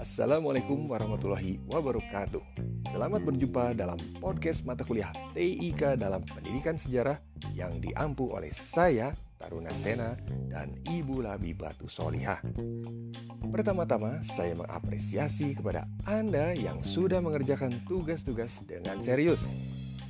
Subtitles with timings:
[0.00, 2.40] Assalamualaikum warahmatullahi wabarakatuh.
[2.88, 7.20] Selamat berjumpa dalam podcast mata kuliah TIK dalam Pendidikan Sejarah
[7.52, 10.16] yang diampu oleh saya, Taruna Sena,
[10.48, 12.40] dan Ibu Labi Batu Solihah.
[13.44, 19.52] Pertama-tama, saya mengapresiasi kepada Anda yang sudah mengerjakan tugas-tugas dengan serius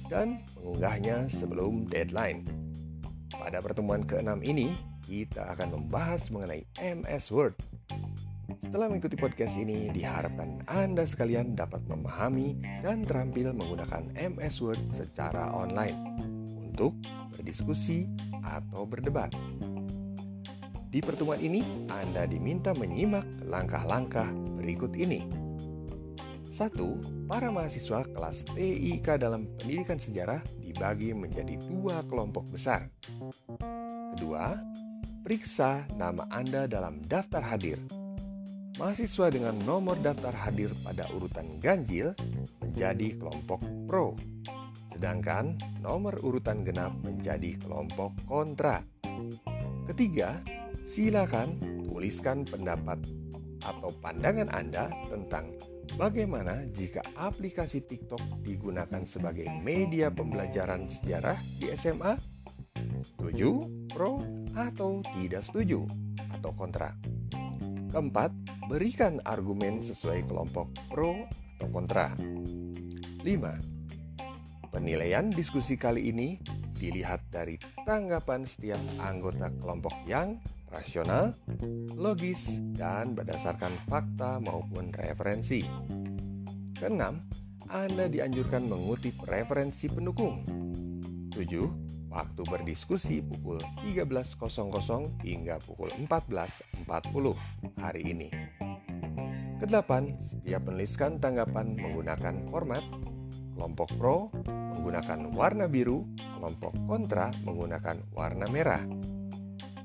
[0.06, 2.46] dan mengunggahnya sebelum deadline.
[3.34, 4.70] Pada pertemuan ke-6 ini,
[5.02, 7.58] kita akan membahas mengenai MS Word
[8.70, 12.54] setelah mengikuti podcast ini, diharapkan Anda sekalian dapat memahami
[12.86, 15.98] dan terampil menggunakan MS Word secara online
[16.54, 16.94] untuk
[17.34, 18.06] berdiskusi
[18.46, 19.34] atau berdebat.
[20.86, 24.30] Di pertemuan ini, Anda diminta menyimak langkah-langkah
[24.62, 25.26] berikut ini.
[26.46, 26.94] Satu,
[27.26, 32.86] para mahasiswa kelas TIK dalam pendidikan sejarah dibagi menjadi dua kelompok besar.
[34.14, 34.62] Kedua,
[35.26, 37.82] periksa nama Anda dalam daftar hadir
[38.80, 42.16] mahasiswa dengan nomor daftar hadir pada urutan ganjil
[42.64, 44.16] menjadi kelompok pro,
[44.96, 48.80] sedangkan nomor urutan genap menjadi kelompok kontra.
[49.84, 50.40] Ketiga,
[50.88, 51.60] silakan
[51.92, 53.04] tuliskan pendapat
[53.60, 55.60] atau pandangan Anda tentang
[56.00, 62.16] bagaimana jika aplikasi TikTok digunakan sebagai media pembelajaran sejarah di SMA?
[63.04, 63.60] Setuju,
[63.92, 64.24] pro,
[64.56, 65.84] atau tidak setuju,
[66.32, 67.09] atau kontra?
[67.90, 68.30] Keempat,
[68.70, 71.26] berikan argumen sesuai kelompok pro
[71.58, 72.14] atau kontra.
[72.14, 73.26] 5.
[74.70, 76.38] Penilaian diskusi kali ini
[76.78, 80.38] dilihat dari tanggapan setiap anggota kelompok yang
[80.70, 81.34] rasional,
[81.98, 85.66] logis, dan berdasarkan fakta maupun referensi.
[86.78, 87.26] Keenam,
[87.66, 90.46] Anda dianjurkan mengutip referensi pendukung.
[91.34, 96.84] 7 Waktu berdiskusi pukul 13.00 hingga pukul 14.40
[97.78, 98.28] hari ini.
[99.62, 102.82] Kedelapan, setiap menuliskan tanggapan menggunakan format
[103.54, 104.32] kelompok pro
[104.80, 108.80] menggunakan warna biru, kelompok kontra menggunakan warna merah.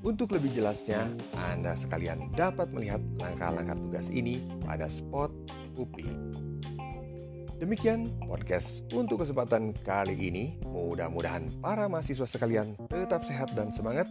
[0.00, 1.04] Untuk lebih jelasnya,
[1.52, 5.28] Anda sekalian dapat melihat langkah-langkah tugas ini pada spot
[5.76, 6.45] UPI.
[7.56, 10.60] Demikian podcast untuk kesempatan kali ini.
[10.68, 14.04] Mudah-mudahan para mahasiswa sekalian tetap sehat dan semangat.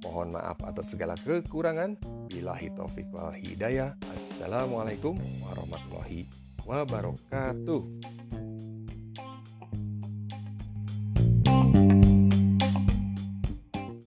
[0.00, 2.00] Mohon maaf atas segala kekurangan.
[2.32, 3.92] Bila taufik wal hidayah.
[4.16, 6.24] Assalamualaikum warahmatullahi
[6.64, 8.15] wabarakatuh.